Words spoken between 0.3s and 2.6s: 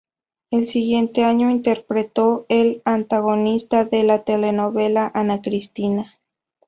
El siguiente año interpretó